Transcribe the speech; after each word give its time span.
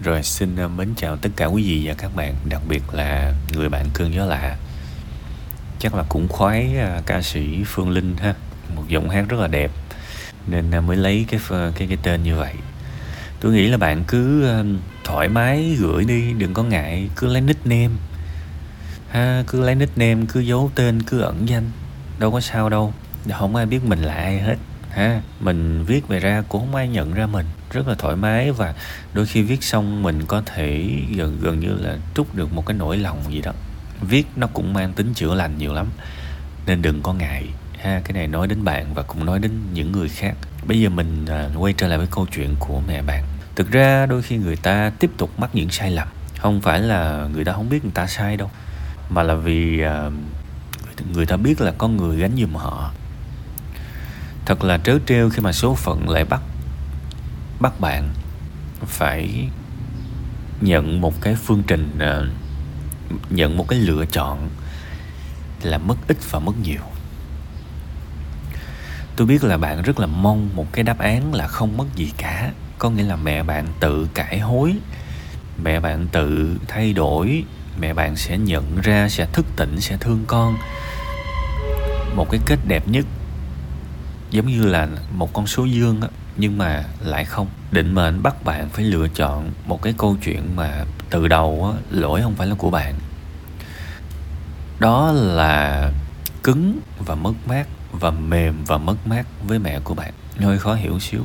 Rồi 0.00 0.22
xin 0.22 0.56
ờ, 0.56 0.68
mến 0.68 0.94
chào 0.96 1.16
tất 1.16 1.28
cả 1.36 1.46
quý 1.46 1.62
vị 1.62 1.82
và 1.86 1.94
các 1.98 2.16
bạn 2.16 2.34
Đặc 2.44 2.62
biệt 2.68 2.82
là 2.92 3.34
người 3.52 3.68
bạn 3.68 3.86
cơn 3.94 4.14
gió 4.14 4.24
lạ. 4.24 4.56
Chắc 5.78 5.94
là 5.94 6.04
cũng 6.08 6.28
khoái 6.28 6.76
ờ, 6.76 7.02
ca 7.06 7.22
sĩ 7.22 7.64
Phương 7.66 7.90
Linh 7.90 8.16
ha 8.16 8.34
Một 8.74 8.82
giọng 8.88 9.10
hát 9.10 9.24
rất 9.28 9.40
là 9.40 9.46
đẹp. 9.46 9.70
Nên 10.46 10.70
ờ, 10.70 10.80
mới 10.80 10.96
lấy 10.96 11.26
cái 11.28 11.40
cái 11.50 11.88
cái 11.88 11.98
tên 12.02 12.22
như 12.22 12.36
vậy. 12.36 12.54
Tôi 13.40 13.52
nghĩ 13.52 13.68
là 13.68 13.76
bạn 13.76 14.04
cứ 14.08 14.48
thoải 15.04 15.28
mái 15.28 15.76
gửi 15.78 16.04
đi 16.04 16.32
Đừng 16.32 16.54
có 16.54 16.62
ngại 16.62 17.10
Cứ 17.16 17.26
lấy 17.26 17.40
nickname. 17.40 17.94
Ha, 19.10 19.44
Cứ 19.46 19.60
lấy 19.60 19.74
nickname 19.74 20.26
Cứ 20.28 20.40
giấu 20.40 20.70
tên 20.74 21.02
Cứ 21.02 21.20
ẩn 21.20 21.48
danh. 21.48 21.70
Đâu 22.18 22.32
có 22.32 22.40
sao 22.40 22.68
đâu 22.68 22.92
Không 23.38 23.56
ai 23.56 23.66
biết 23.66 23.84
mình 23.84 24.02
là 24.02 24.14
ai 24.14 24.40
hết 24.40 24.56
ha 24.90 25.20
mình 25.40 25.84
viết 25.84 26.08
về 26.08 26.20
ra 26.20 26.42
cũng 26.48 26.60
không 26.60 26.74
ai 26.74 26.88
nhận 26.88 27.14
ra 27.14 27.26
mình 27.26 27.46
rất 27.72 27.88
là 27.88 27.94
thoải 27.94 28.16
mái 28.16 28.52
và 28.52 28.74
đôi 29.14 29.26
khi 29.26 29.42
viết 29.42 29.64
xong 29.64 30.02
mình 30.02 30.26
có 30.26 30.42
thể 30.46 30.88
gần 31.16 31.38
gần 31.40 31.60
như 31.60 31.74
là 31.80 31.96
trút 32.14 32.34
được 32.34 32.52
một 32.52 32.66
cái 32.66 32.76
nỗi 32.76 32.96
lòng 32.96 33.22
gì 33.30 33.40
đó. 33.40 33.52
Viết 34.00 34.26
nó 34.36 34.46
cũng 34.46 34.72
mang 34.72 34.92
tính 34.92 35.14
chữa 35.14 35.34
lành 35.34 35.58
nhiều 35.58 35.74
lắm 35.74 35.86
nên 36.66 36.82
đừng 36.82 37.02
có 37.02 37.12
ngại. 37.12 37.46
Ha 37.78 38.00
cái 38.04 38.12
này 38.12 38.26
nói 38.26 38.46
đến 38.46 38.64
bạn 38.64 38.94
và 38.94 39.02
cũng 39.02 39.24
nói 39.24 39.38
đến 39.38 39.52
những 39.72 39.92
người 39.92 40.08
khác. 40.08 40.34
Bây 40.66 40.80
giờ 40.80 40.88
mình 40.88 41.26
à, 41.26 41.48
quay 41.58 41.72
trở 41.72 41.88
lại 41.88 41.98
với 41.98 42.06
câu 42.10 42.26
chuyện 42.34 42.54
của 42.58 42.80
mẹ 42.88 43.02
bạn. 43.02 43.24
Thực 43.56 43.70
ra 43.70 44.06
đôi 44.06 44.22
khi 44.22 44.36
người 44.36 44.56
ta 44.56 44.92
tiếp 44.98 45.10
tục 45.16 45.30
mắc 45.40 45.50
những 45.54 45.70
sai 45.70 45.90
lầm 45.90 46.08
không 46.38 46.60
phải 46.60 46.80
là 46.80 47.28
người 47.32 47.44
ta 47.44 47.52
không 47.52 47.68
biết 47.68 47.84
người 47.84 47.92
ta 47.94 48.06
sai 48.06 48.36
đâu 48.36 48.50
mà 49.10 49.22
là 49.22 49.34
vì 49.34 49.80
à, 49.80 50.10
người 51.12 51.26
ta 51.26 51.36
biết 51.36 51.60
là 51.60 51.72
có 51.78 51.88
người 51.88 52.16
gánh 52.16 52.36
giùm 52.40 52.54
họ 52.54 52.92
thật 54.48 54.64
là 54.64 54.78
trớ 54.78 54.98
trêu 55.06 55.30
khi 55.30 55.40
mà 55.40 55.52
số 55.52 55.74
phận 55.74 56.08
lại 56.08 56.24
bắt 56.24 56.40
bắt 57.60 57.80
bạn 57.80 58.10
phải 58.86 59.48
nhận 60.60 61.00
một 61.00 61.20
cái 61.20 61.34
phương 61.34 61.62
trình 61.66 61.98
ờ, 61.98 62.28
nhận 63.30 63.56
một 63.56 63.68
cái 63.68 63.78
lựa 63.78 64.06
chọn 64.06 64.48
là 65.62 65.78
mất 65.78 65.94
ít 66.08 66.16
và 66.30 66.38
mất 66.38 66.52
nhiều. 66.62 66.80
Tôi 69.16 69.26
biết 69.26 69.44
là 69.44 69.58
bạn 69.58 69.82
rất 69.82 70.00
là 70.00 70.06
mong 70.06 70.50
một 70.54 70.72
cái 70.72 70.84
đáp 70.84 70.98
án 70.98 71.34
là 71.34 71.46
không 71.46 71.76
mất 71.76 71.86
gì 71.94 72.12
cả. 72.16 72.52
Có 72.78 72.90
nghĩa 72.90 73.02
là 73.02 73.16
mẹ 73.16 73.42
bạn 73.42 73.66
tự 73.80 74.08
cải 74.14 74.38
hối, 74.38 74.74
mẹ 75.62 75.80
bạn 75.80 76.06
tự 76.12 76.56
thay 76.68 76.92
đổi, 76.92 77.44
mẹ 77.80 77.94
bạn 77.94 78.16
sẽ 78.16 78.38
nhận 78.38 78.80
ra, 78.80 79.08
sẽ 79.08 79.26
thức 79.32 79.46
tỉnh, 79.56 79.80
sẽ 79.80 79.96
thương 80.00 80.24
con. 80.26 80.56
Một 82.16 82.30
cái 82.30 82.40
kết 82.46 82.58
đẹp 82.68 82.88
nhất 82.88 83.04
giống 84.30 84.46
như 84.46 84.66
là 84.66 84.88
một 85.12 85.32
con 85.32 85.46
số 85.46 85.64
dương 85.64 86.00
á, 86.00 86.08
nhưng 86.36 86.58
mà 86.58 86.84
lại 87.00 87.24
không. 87.24 87.46
Định 87.70 87.94
mệnh 87.94 88.22
bắt 88.22 88.44
bạn 88.44 88.68
phải 88.68 88.84
lựa 88.84 89.08
chọn 89.08 89.50
một 89.66 89.82
cái 89.82 89.94
câu 89.98 90.16
chuyện 90.22 90.56
mà 90.56 90.84
từ 91.10 91.28
đầu 91.28 91.72
á, 91.74 91.80
lỗi 91.90 92.22
không 92.22 92.34
phải 92.34 92.46
là 92.46 92.54
của 92.54 92.70
bạn. 92.70 92.94
Đó 94.78 95.12
là 95.12 95.90
cứng 96.42 96.78
và 96.98 97.14
mất 97.14 97.32
mát, 97.46 97.66
và 97.92 98.10
mềm 98.10 98.64
và 98.64 98.78
mất 98.78 99.06
mát 99.06 99.26
với 99.46 99.58
mẹ 99.58 99.80
của 99.84 99.94
bạn. 99.94 100.12
Hơi 100.40 100.58
khó 100.58 100.74
hiểu 100.74 100.98
xíu. 101.00 101.20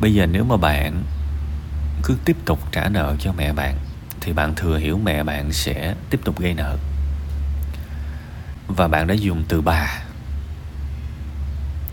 Bây 0.00 0.14
giờ 0.14 0.26
nếu 0.26 0.44
mà 0.44 0.56
bạn 0.56 1.02
cứ 2.02 2.16
tiếp 2.24 2.36
tục 2.44 2.58
trả 2.72 2.88
nợ 2.88 3.16
cho 3.18 3.32
mẹ 3.32 3.52
bạn, 3.52 3.76
thì 4.20 4.32
bạn 4.32 4.54
thừa 4.54 4.78
hiểu 4.78 5.00
mẹ 5.04 5.24
bạn 5.24 5.52
sẽ 5.52 5.94
tiếp 6.10 6.20
tục 6.24 6.40
gây 6.40 6.54
nợ. 6.54 6.76
Và 8.68 8.88
bạn 8.88 9.06
đã 9.06 9.14
dùng 9.14 9.44
từ 9.48 9.60
bà 9.60 10.02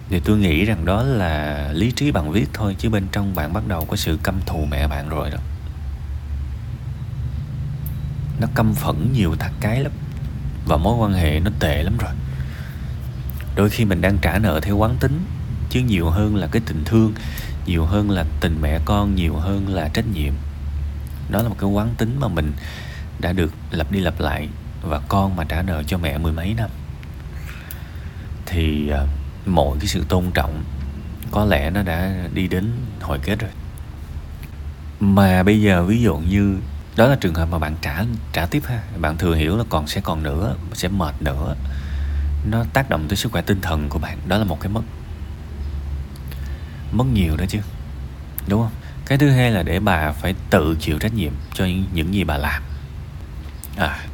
thì 0.10 0.20
tôi 0.20 0.38
nghĩ 0.38 0.66
rằng 0.66 0.86
đó 0.86 1.04
là 1.04 1.70
lý 1.74 1.92
trí 1.92 2.12
bằng 2.12 2.32
viết 2.32 2.50
thôi 2.54 2.76
chứ 2.80 2.90
bên 2.90 3.08
trong 3.12 3.36
bạn 3.36 3.54
bắt 3.54 3.68
đầu 3.68 3.86
có 3.86 3.96
sự 3.96 4.20
căm 4.24 4.36
thù 4.46 4.66
mẹ 4.72 4.88
bạn 4.88 5.10
rồi 5.10 5.30
đó. 5.30 5.38
Nó 8.40 8.48
căm 8.56 8.74
phẫn 8.74 9.14
nhiều 9.14 9.36
thằng 9.40 9.54
cái 9.60 9.80
lắm 9.80 9.92
và 10.66 10.78
mối 10.78 10.96
quan 10.98 11.14
hệ 11.14 11.40
nó 11.40 11.52
tệ 11.60 11.84
lắm 11.84 11.98
rồi. 12.00 12.12
Đôi 13.56 13.70
khi 13.70 13.86
mình 13.86 14.02
đang 14.02 14.18
trả 14.18 14.40
nợ 14.40 14.60
theo 14.60 14.78
quán 14.78 14.96
tính 15.00 15.26
chứ 15.70 15.80
nhiều 15.80 16.10
hơn 16.10 16.36
là 16.36 16.48
cái 16.48 16.62
tình 16.66 16.84
thương 16.86 17.14
nhiều 17.66 17.86
hơn 17.86 18.12
là 18.12 18.26
tình 18.42 18.58
mẹ 18.62 18.80
con 18.86 19.16
nhiều 19.16 19.36
hơn 19.36 19.68
là 19.68 19.90
trách 19.94 20.06
nhiệm. 20.14 20.34
Đó 21.30 21.42
là 21.42 21.50
một 21.50 21.56
cái 21.60 21.70
quán 21.70 21.96
tính 21.98 22.18
mà 22.20 22.28
mình 22.28 22.54
đã 23.20 23.34
được 23.34 23.54
lặp 23.72 23.92
đi 23.92 24.00
lặp 24.00 24.20
lại 24.20 24.50
và 24.82 25.00
con 25.08 25.36
mà 25.36 25.44
trả 25.44 25.62
nợ 25.62 25.84
cho 25.84 25.98
mẹ 25.98 26.18
mười 26.18 26.32
mấy 26.32 26.54
năm. 26.54 26.70
Thì 28.46 28.92
uh, 28.94 29.10
mọi 29.46 29.78
cái 29.80 29.88
sự 29.88 30.06
tôn 30.10 30.32
trọng 30.34 30.64
có 31.32 31.46
lẽ 31.46 31.70
nó 31.70 31.84
đã 31.84 32.14
đi 32.34 32.48
đến 32.48 32.72
hồi 33.02 33.20
kết 33.24 33.40
rồi. 33.40 33.52
Mà 35.00 35.44
bây 35.44 35.62
giờ 35.62 35.84
ví 35.84 36.02
dụ 36.02 36.18
như 36.18 36.58
đó 36.96 37.08
là 37.08 37.16
trường 37.16 37.34
hợp 37.34 37.46
mà 37.52 37.60
bạn 37.60 37.76
trả 37.82 38.04
trả 38.34 38.46
tiếp 38.46 38.64
ha. 38.66 38.82
Bạn 38.98 39.18
thừa 39.18 39.36
hiểu 39.36 39.58
là 39.58 39.64
còn 39.70 39.88
sẽ 39.88 40.02
còn 40.02 40.24
nữa 40.24 40.56
sẽ 40.74 40.88
mệt 40.88 41.22
nữa. 41.22 41.56
Nó 42.50 42.64
tác 42.74 42.90
động 42.90 43.06
tới 43.08 43.18
sức 43.18 43.32
khỏe 43.32 43.42
tinh 43.42 43.62
thần 43.62 43.90
của 43.90 44.00
bạn. 44.00 44.18
Đó 44.28 44.38
là 44.38 44.44
một 44.44 44.60
cái 44.62 44.72
mất 44.72 44.82
mất 46.92 47.06
nhiều 47.14 47.38
đó 47.38 47.46
chứ 47.50 47.60
đúng 48.48 48.62
không? 48.62 48.72
Cái 49.06 49.18
thứ 49.18 49.30
hai 49.30 49.52
là 49.52 49.64
để 49.64 49.80
bà 49.80 50.12
phải 50.12 50.36
tự 50.50 50.78
chịu 50.80 51.00
trách 51.00 51.14
nhiệm 51.14 51.34
cho 51.54 51.66
những, 51.66 51.86
những 51.94 52.14
gì 52.14 52.24
bà 52.24 52.38
làm. 52.38 52.64
À 53.78 54.06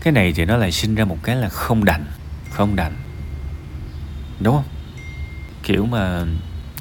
cái 0.00 0.12
này 0.12 0.32
thì 0.32 0.44
nó 0.44 0.56
lại 0.56 0.72
sinh 0.72 0.94
ra 0.94 1.04
một 1.04 1.18
cái 1.22 1.36
là 1.36 1.48
không 1.48 1.84
đành 1.84 2.04
không 2.50 2.76
đành 2.76 2.92
đúng 4.40 4.54
không? 4.54 4.64
Kiểu 5.62 5.86
mà 5.86 6.24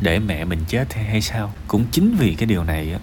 để 0.02 0.20
mẹ 0.20 0.46
mình 0.46 0.60
chết 0.68 0.94
hay, 0.94 1.04
hay 1.04 1.22
sao? 1.22 1.54
Cũng 1.68 1.86
chính 1.92 2.16
vì 2.20 2.36
cái 2.36 2.46
điều 2.46 2.64
này 2.64 2.94
á. 2.94 3.00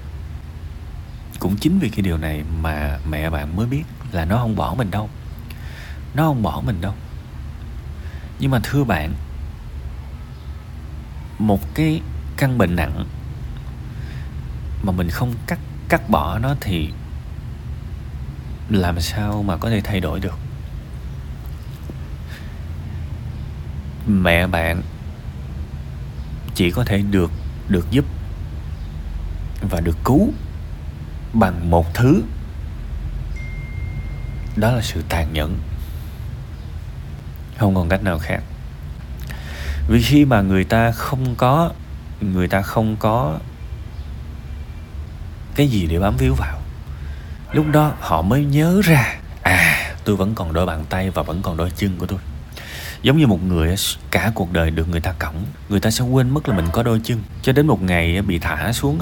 Cũng 1.38 1.56
chính 1.56 1.78
vì 1.78 1.88
cái 1.88 2.02
điều 2.02 2.18
này 2.18 2.44
mà 2.60 2.98
mẹ 3.10 3.30
bạn 3.30 3.56
mới 3.56 3.66
biết 3.66 3.82
là 4.12 4.24
nó 4.24 4.36
không 4.36 4.56
bỏ 4.56 4.74
mình 4.78 4.90
đâu. 4.90 5.10
Nó 6.14 6.22
không 6.22 6.42
bỏ 6.42 6.62
mình 6.66 6.80
đâu. 6.80 6.94
Nhưng 8.38 8.50
mà 8.50 8.60
thưa 8.62 8.84
bạn 8.84 9.14
một 11.38 11.74
cái 11.74 12.00
căn 12.36 12.58
bệnh 12.58 12.76
nặng 12.76 13.04
mà 14.82 14.92
mình 14.92 15.10
không 15.10 15.34
cắt 15.46 15.58
cắt 15.88 16.10
bỏ 16.10 16.38
nó 16.38 16.54
thì 16.60 16.90
làm 18.68 19.00
sao 19.00 19.42
mà 19.42 19.56
có 19.56 19.70
thể 19.70 19.80
thay 19.80 20.00
đổi 20.00 20.20
được? 20.20 20.38
Mẹ 24.06 24.46
bạn 24.46 24.82
chỉ 26.54 26.70
có 26.70 26.84
thể 26.84 26.98
được 26.98 27.30
được 27.68 27.90
giúp 27.90 28.04
và 29.70 29.80
được 29.80 29.96
cứu 30.04 30.32
bằng 31.32 31.70
một 31.70 31.94
thứ. 31.94 32.22
Đó 34.56 34.72
là 34.72 34.82
sự 34.82 35.02
tàn 35.08 35.32
nhẫn. 35.32 35.58
Không 37.58 37.74
còn 37.74 37.88
cách 37.88 38.02
nào 38.02 38.18
khác. 38.18 38.42
Vì 39.88 40.02
khi 40.02 40.24
mà 40.24 40.40
người 40.40 40.64
ta 40.64 40.92
không 40.92 41.34
có, 41.34 41.72
người 42.20 42.48
ta 42.48 42.62
không 42.62 42.96
có 42.96 43.38
cái 45.54 45.68
gì 45.68 45.86
để 45.86 45.98
bám 45.98 46.16
víu 46.16 46.34
vào, 46.34 46.58
lúc 47.52 47.66
đó 47.72 47.92
họ 48.00 48.22
mới 48.22 48.44
nhớ 48.44 48.80
ra 48.84 49.18
à 49.42 49.94
tôi 50.04 50.16
vẫn 50.16 50.34
còn 50.34 50.52
đôi 50.52 50.66
bàn 50.66 50.84
tay 50.88 51.10
và 51.10 51.22
vẫn 51.22 51.42
còn 51.42 51.56
đôi 51.56 51.70
chân 51.70 51.96
của 51.98 52.06
tôi 52.06 52.18
giống 53.02 53.18
như 53.18 53.26
một 53.26 53.42
người 53.42 53.74
cả 54.10 54.32
cuộc 54.34 54.52
đời 54.52 54.70
được 54.70 54.88
người 54.88 55.00
ta 55.00 55.12
cõng, 55.18 55.44
người 55.68 55.80
ta 55.80 55.90
sẽ 55.90 56.04
quên 56.04 56.30
mất 56.30 56.48
là 56.48 56.56
mình 56.56 56.66
có 56.72 56.82
đôi 56.82 57.00
chân. 57.04 57.22
Cho 57.42 57.52
đến 57.52 57.66
một 57.66 57.82
ngày 57.82 58.22
bị 58.22 58.38
thả 58.38 58.72
xuống 58.72 59.00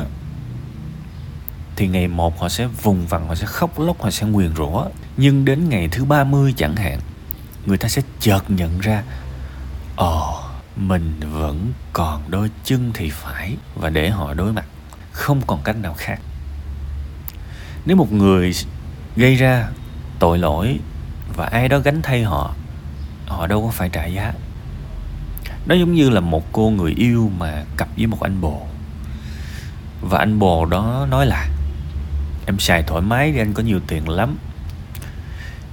thì 1.76 1.88
ngày 1.88 2.08
một 2.08 2.40
họ 2.40 2.48
sẽ 2.48 2.66
vùng 2.66 3.06
vằng, 3.06 3.28
họ 3.28 3.34
sẽ 3.34 3.46
khóc 3.46 3.80
lóc, 3.80 4.02
họ 4.02 4.10
sẽ 4.10 4.26
nguyền 4.26 4.54
rủa. 4.56 4.84
Nhưng 5.16 5.44
đến 5.44 5.68
ngày 5.68 5.88
thứ 5.92 6.04
30 6.04 6.54
chẳng 6.56 6.76
hạn, 6.76 7.00
người 7.66 7.78
ta 7.78 7.88
sẽ 7.88 8.02
chợt 8.20 8.42
nhận 8.48 8.80
ra 8.80 9.02
ồ 9.96 10.40
mình 10.76 11.14
vẫn 11.20 11.72
còn 11.92 12.22
đôi 12.28 12.50
chân 12.64 12.90
thì 12.94 13.10
phải. 13.10 13.56
Và 13.74 13.90
để 13.90 14.10
họ 14.10 14.34
đối 14.34 14.52
mặt, 14.52 14.66
không 15.12 15.40
còn 15.46 15.62
cách 15.64 15.76
nào 15.76 15.94
khác. 15.98 16.20
Nếu 17.86 17.96
một 17.96 18.12
người 18.12 18.52
gây 19.16 19.34
ra 19.34 19.68
tội 20.18 20.38
lỗi 20.38 20.78
và 21.36 21.46
ai 21.46 21.68
đó 21.68 21.78
gánh 21.78 22.02
thay 22.02 22.22
họ 22.22 22.54
họ 23.28 23.46
đâu 23.46 23.66
có 23.66 23.70
phải 23.70 23.88
trả 23.88 24.06
giá. 24.06 24.32
Nó 25.66 25.74
giống 25.74 25.94
như 25.94 26.10
là 26.10 26.20
một 26.20 26.52
cô 26.52 26.70
người 26.70 26.92
yêu 26.92 27.30
mà 27.38 27.64
cặp 27.76 27.88
với 27.96 28.06
một 28.06 28.22
anh 28.22 28.40
bồ. 28.40 28.66
Và 30.00 30.18
anh 30.18 30.38
bồ 30.38 30.64
đó 30.66 31.06
nói 31.10 31.26
là 31.26 31.48
em 32.46 32.58
xài 32.58 32.82
thoải 32.82 33.02
mái 33.02 33.32
đi 33.32 33.38
anh 33.38 33.54
có 33.54 33.62
nhiều 33.62 33.80
tiền 33.86 34.08
lắm. 34.08 34.36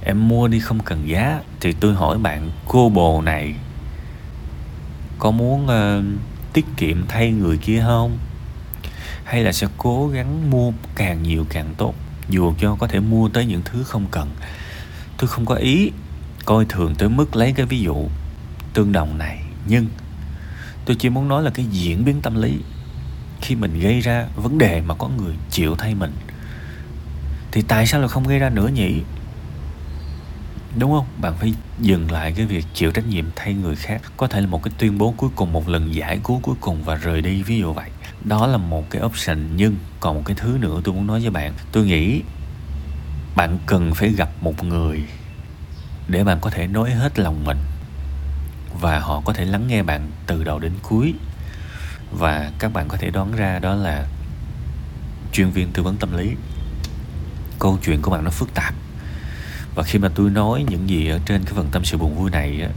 Em 0.04 0.28
mua 0.28 0.48
đi 0.48 0.60
không 0.60 0.80
cần 0.80 1.08
giá 1.08 1.40
thì 1.60 1.72
tôi 1.72 1.94
hỏi 1.94 2.18
bạn 2.18 2.50
cô 2.68 2.88
bồ 2.88 3.22
này 3.22 3.54
có 5.18 5.30
muốn 5.30 5.66
uh, 5.66 6.04
tiết 6.52 6.66
kiệm 6.76 7.06
thay 7.08 7.30
người 7.30 7.58
kia 7.58 7.82
không? 7.86 8.18
Hay 9.24 9.42
là 9.42 9.52
sẽ 9.52 9.66
cố 9.78 10.08
gắng 10.08 10.50
mua 10.50 10.72
càng 10.94 11.22
nhiều 11.22 11.46
càng 11.48 11.74
tốt 11.76 11.94
dù 12.28 12.54
cho 12.60 12.76
có 12.78 12.86
thể 12.86 13.00
mua 13.00 13.28
tới 13.28 13.46
những 13.46 13.62
thứ 13.64 13.82
không 13.82 14.06
cần? 14.10 14.30
Tôi 15.18 15.28
không 15.28 15.46
có 15.46 15.54
ý 15.54 15.90
coi 16.46 16.64
thường 16.64 16.94
tới 16.94 17.08
mức 17.08 17.36
lấy 17.36 17.52
cái 17.52 17.66
ví 17.66 17.80
dụ 17.80 18.08
tương 18.74 18.92
đồng 18.92 19.18
này. 19.18 19.42
Nhưng 19.66 19.86
tôi 20.84 20.96
chỉ 20.98 21.10
muốn 21.10 21.28
nói 21.28 21.42
là 21.42 21.50
cái 21.50 21.66
diễn 21.70 22.04
biến 22.04 22.22
tâm 22.22 22.42
lý 22.42 22.58
khi 23.40 23.54
mình 23.54 23.80
gây 23.80 24.00
ra 24.00 24.26
vấn 24.36 24.58
đề 24.58 24.80
mà 24.80 24.94
có 24.94 25.08
người 25.08 25.34
chịu 25.50 25.74
thay 25.76 25.94
mình 25.94 26.12
thì 27.52 27.62
tại 27.68 27.86
sao 27.86 28.00
lại 28.00 28.08
không 28.08 28.28
gây 28.28 28.38
ra 28.38 28.50
nữa 28.50 28.68
nhỉ? 28.74 29.02
Đúng 30.78 30.90
không? 30.90 31.06
Bạn 31.20 31.34
phải 31.40 31.54
dừng 31.80 32.10
lại 32.10 32.32
cái 32.36 32.46
việc 32.46 32.66
chịu 32.74 32.90
trách 32.90 33.06
nhiệm 33.06 33.24
thay 33.36 33.54
người 33.54 33.76
khác. 33.76 34.02
Có 34.16 34.26
thể 34.26 34.40
là 34.40 34.46
một 34.46 34.62
cái 34.62 34.72
tuyên 34.78 34.98
bố 34.98 35.14
cuối 35.16 35.30
cùng, 35.36 35.52
một 35.52 35.68
lần 35.68 35.94
giải 35.94 36.20
cứu 36.24 36.40
cuối 36.42 36.54
cùng 36.60 36.82
và 36.84 36.94
rời 36.94 37.22
đi, 37.22 37.42
ví 37.42 37.58
dụ 37.58 37.72
vậy. 37.72 37.90
Đó 38.24 38.46
là 38.46 38.56
một 38.56 38.90
cái 38.90 39.02
option, 39.02 39.38
nhưng 39.56 39.76
còn 40.00 40.14
một 40.14 40.22
cái 40.24 40.36
thứ 40.40 40.58
nữa 40.60 40.80
tôi 40.84 40.94
muốn 40.94 41.06
nói 41.06 41.20
với 41.20 41.30
bạn. 41.30 41.52
Tôi 41.72 41.86
nghĩ 41.86 42.20
bạn 43.36 43.58
cần 43.66 43.94
phải 43.94 44.08
gặp 44.08 44.30
một 44.40 44.64
người 44.64 45.02
để 46.08 46.24
bạn 46.24 46.40
có 46.40 46.50
thể 46.50 46.66
nói 46.66 46.90
hết 46.90 47.18
lòng 47.18 47.44
mình. 47.44 47.58
Và 48.80 48.98
họ 48.98 49.22
có 49.24 49.32
thể 49.32 49.44
lắng 49.44 49.66
nghe 49.68 49.82
bạn 49.82 50.10
từ 50.26 50.44
đầu 50.44 50.58
đến 50.58 50.72
cuối. 50.82 51.14
Và 52.10 52.50
các 52.58 52.72
bạn 52.72 52.88
có 52.88 52.96
thể 52.96 53.10
đoán 53.10 53.32
ra 53.36 53.58
đó 53.58 53.74
là 53.74 54.06
chuyên 55.32 55.50
viên 55.50 55.72
tư 55.72 55.82
vấn 55.82 55.96
tâm 55.96 56.16
lý. 56.16 56.30
Câu 57.58 57.78
chuyện 57.84 58.02
của 58.02 58.10
bạn 58.10 58.24
nó 58.24 58.30
phức 58.30 58.54
tạp. 58.54 58.74
Và 59.74 59.82
khi 59.82 59.98
mà 59.98 60.08
tôi 60.14 60.30
nói 60.30 60.64
những 60.68 60.88
gì 60.88 61.08
ở 61.08 61.20
trên 61.26 61.44
cái 61.44 61.54
phần 61.54 61.68
tâm 61.72 61.84
sự 61.84 61.98
buồn 61.98 62.14
vui 62.14 62.30
này 62.30 62.60
á, 62.62 62.68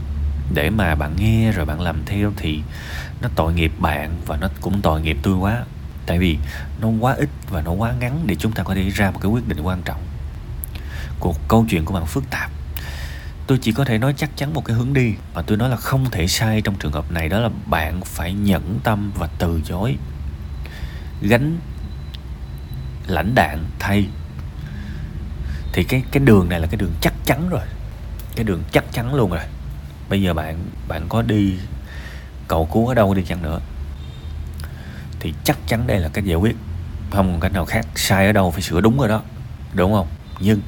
để 0.54 0.70
mà 0.70 0.94
bạn 0.94 1.16
nghe 1.18 1.52
rồi 1.52 1.66
bạn 1.66 1.80
làm 1.80 2.04
theo 2.06 2.32
thì 2.36 2.60
nó 3.22 3.28
tội 3.34 3.52
nghiệp 3.52 3.72
bạn 3.78 4.20
và 4.26 4.36
nó 4.36 4.48
cũng 4.60 4.80
tội 4.82 5.00
nghiệp 5.00 5.16
tôi 5.22 5.34
quá. 5.34 5.64
Tại 6.06 6.18
vì 6.18 6.38
nó 6.80 6.88
quá 6.88 7.14
ít 7.14 7.28
và 7.50 7.62
nó 7.62 7.72
quá 7.72 7.92
ngắn 8.00 8.22
để 8.26 8.34
chúng 8.34 8.52
ta 8.52 8.62
có 8.62 8.74
thể 8.74 8.88
ra 8.88 9.10
một 9.10 9.18
cái 9.22 9.30
quyết 9.30 9.48
định 9.48 9.60
quan 9.60 9.82
trọng. 9.84 10.00
Cuộc 11.20 11.36
câu 11.48 11.66
chuyện 11.68 11.84
của 11.84 11.94
bạn 11.94 12.06
phức 12.06 12.30
tạp 12.30 12.50
tôi 13.50 13.58
chỉ 13.58 13.72
có 13.72 13.84
thể 13.84 13.98
nói 13.98 14.14
chắc 14.16 14.30
chắn 14.36 14.54
một 14.54 14.64
cái 14.64 14.76
hướng 14.76 14.92
đi. 14.92 15.14
Và 15.34 15.42
tôi 15.42 15.56
nói 15.56 15.68
là 15.68 15.76
không 15.76 16.10
thể 16.10 16.26
sai 16.26 16.60
trong 16.60 16.74
trường 16.74 16.92
hợp 16.92 17.12
này, 17.12 17.28
đó 17.28 17.40
là 17.40 17.50
bạn 17.66 18.00
phải 18.04 18.32
nhẫn 18.32 18.78
tâm 18.84 19.12
và 19.18 19.26
từ 19.38 19.60
chối. 19.64 19.96
Gánh 21.22 21.58
lãnh 23.06 23.34
đạn 23.34 23.64
thay. 23.78 24.06
Thì 25.72 25.84
cái 25.84 26.02
cái 26.10 26.24
đường 26.24 26.48
này 26.48 26.60
là 26.60 26.66
cái 26.66 26.76
đường 26.76 26.92
chắc 27.00 27.14
chắn 27.24 27.48
rồi. 27.48 27.60
Cái 28.36 28.44
đường 28.44 28.62
chắc 28.72 28.84
chắn 28.92 29.14
luôn 29.14 29.30
rồi. 29.30 29.44
Bây 30.08 30.22
giờ 30.22 30.34
bạn 30.34 30.64
bạn 30.88 31.06
có 31.08 31.22
đi 31.22 31.54
cầu 32.48 32.68
cứu 32.72 32.88
ở 32.88 32.94
đâu 32.94 33.14
đi 33.14 33.22
chăng 33.24 33.42
nữa, 33.42 33.60
thì 35.20 35.34
chắc 35.44 35.58
chắn 35.66 35.86
đây 35.86 35.98
là 35.98 36.08
cách 36.08 36.24
giải 36.24 36.36
quyết. 36.36 36.56
Không 37.10 37.32
còn 37.32 37.40
cách 37.40 37.52
nào 37.52 37.64
khác, 37.64 37.86
sai 37.94 38.26
ở 38.26 38.32
đâu 38.32 38.50
phải 38.50 38.62
sửa 38.62 38.80
đúng 38.80 38.98
rồi 38.98 39.08
đó. 39.08 39.22
Đúng 39.74 39.92
không? 39.92 40.06
Nhưng 40.40 40.60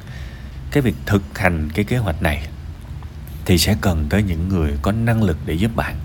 cái 0.71 0.81
việc 0.81 0.95
thực 1.05 1.37
hành 1.37 1.69
cái 1.73 1.85
kế 1.85 1.97
hoạch 1.97 2.21
này 2.21 2.47
thì 3.45 3.57
sẽ 3.57 3.75
cần 3.81 4.05
tới 4.09 4.23
những 4.23 4.49
người 4.49 4.71
có 4.81 4.91
năng 4.91 5.23
lực 5.23 5.37
để 5.45 5.53
giúp 5.53 5.75
bạn. 5.75 5.95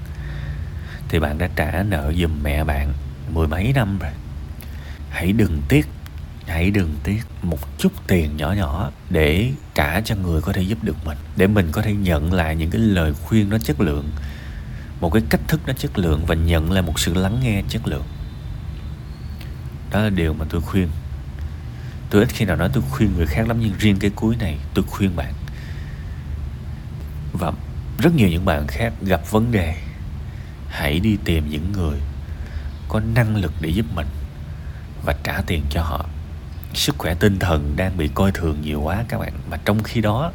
Thì 1.08 1.19
bạn 1.19 1.38
đã 1.38 1.49
trả 1.56 1.82
nợ 1.82 2.12
giùm 2.17 2.43
mẹ 2.43 2.64
bạn 2.64 2.93
mười 3.32 3.49
mấy 3.49 3.73
năm 3.75 3.99
rồi. 3.99 4.11
Hãy 5.11 5.32
đừng 5.32 5.62
tiếc, 5.69 5.87
hãy 6.46 6.70
đừng 6.70 6.94
tiếc 7.05 7.20
một 7.43 7.79
chút 7.79 7.93
tiền 8.06 8.37
nhỏ 8.37 8.52
nhỏ 8.52 8.90
để 9.11 9.50
trả 9.75 10.00
cho 10.00 10.14
người 10.14 10.40
có 10.40 10.52
thể 10.52 10.62
giúp 10.62 10.79
được 10.82 10.96
mình, 11.05 11.19
để 11.37 11.46
mình 11.46 11.69
có 11.73 11.82
thể 11.82 11.93
nhận 11.93 12.32
lại 12.32 12.56
những 12.56 12.70
cái 12.70 12.81
lời 12.81 13.14
khuyên 13.14 13.50
nó 13.50 13.58
chất 13.58 13.81
lượng, 13.81 14.11
một 15.00 15.12
cái 15.12 15.23
cách 15.31 15.40
thức 15.49 15.61
nó 15.67 15.73
chất 15.73 15.99
lượng 15.99 16.25
và 16.26 16.35
nhận 16.35 16.73
lại 16.73 16.82
một 16.82 17.00
sự 17.00 17.14
lắng 17.14 17.40
nghe 17.43 17.62
chất 17.69 17.87
lượng. 17.87 18.05
Đó 19.90 20.00
là 20.00 20.11
điều 20.11 20.35
mà 20.35 20.44
tôi 20.50 20.61
khuyên. 20.61 20.88
Tôi 22.11 22.23
ít 22.23 22.29
khi 22.29 22.44
nào 22.44 22.56
nói 22.56 22.70
tôi 22.73 22.82
khuyên 22.90 23.14
người 23.17 23.26
khác 23.26 23.49
lắm, 23.49 23.56
nhưng 23.61 23.73
riêng 23.79 23.99
cái 23.99 24.11
cuối 24.14 24.37
này 24.37 24.58
tôi 24.75 24.85
khuyên 24.88 25.17
bạn 25.17 25.35
và 27.38 27.52
rất 27.99 28.14
nhiều 28.14 28.29
những 28.29 28.44
bạn 28.44 28.67
khác 28.67 28.93
gặp 29.02 29.31
vấn 29.31 29.52
đề. 29.52 29.75
Hãy 30.69 31.00
đi 31.00 31.17
tìm 31.25 31.50
những 31.50 31.73
người 31.73 31.99
có 32.88 33.00
năng 33.14 33.37
lực 33.37 33.52
để 33.61 33.69
giúp 33.69 33.87
mình 33.94 34.06
và 35.05 35.14
trả 35.25 35.40
tiền 35.46 35.62
cho 35.70 35.82
họ. 35.82 36.06
Sức 36.75 36.99
khỏe 36.99 37.14
tinh 37.14 37.38
thần 37.38 37.75
đang 37.76 37.96
bị 37.96 38.08
coi 38.08 38.32
thường 38.32 38.61
nhiều 38.62 38.81
quá 38.81 39.05
các 39.08 39.19
bạn. 39.19 39.32
Mà 39.50 39.56
trong 39.64 39.82
khi 39.82 40.00
đó, 40.00 40.32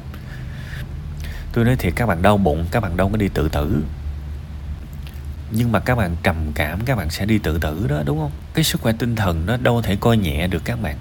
tôi 1.53 1.65
nói 1.65 1.75
thiệt, 1.75 1.93
các 1.95 2.05
bạn 2.05 2.21
đau 2.21 2.37
bụng, 2.37 2.65
các 2.71 2.79
bạn 2.79 2.97
đâu 2.97 3.09
có 3.09 3.17
đi 3.17 3.27
tự 3.27 3.49
tử. 3.49 3.83
Nhưng 5.51 5.71
mà 5.71 5.79
các 5.79 5.95
bạn 5.95 6.15
trầm 6.23 6.35
cảm, 6.53 6.79
các 6.85 6.97
bạn 6.97 7.09
sẽ 7.09 7.25
đi 7.25 7.37
tự 7.37 7.57
tử 7.57 7.87
đó, 7.89 8.03
đúng 8.05 8.19
không? 8.19 8.31
Cái 8.53 8.63
sức 8.63 8.81
khỏe 8.81 8.93
tinh 8.99 9.15
thần 9.15 9.45
nó 9.45 9.57
đâu 9.57 9.81
thể 9.81 9.95
coi 9.95 10.17
nhẹ 10.17 10.47
được 10.47 10.61
các 10.65 10.81
bạn. 10.81 10.97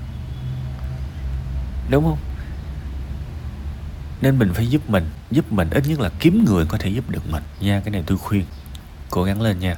Đúng 1.91 2.05
không? 2.05 2.19
Nên 4.23 4.39
mình 4.39 4.53
phải 4.55 4.67
giúp 4.67 4.91
mình 4.91 5.05
giúp 5.31 5.53
mình 5.53 5.71
ít 5.71 5.85
nhất 5.89 6.01
là 6.01 6.11
kiếm 6.21 6.45
người 6.45 6.65
có 6.67 6.79
thể 6.79 6.91
giúp 6.91 7.11
được 7.11 7.31
mình. 7.31 7.43
Nha, 7.61 7.81
cái 7.85 7.91
này 7.91 8.05
tôi 8.07 8.19
khuyên. 8.19 8.45
Cố 9.11 9.25
gắng 9.25 9.43
lên 9.43 9.59
nha. 9.59 9.71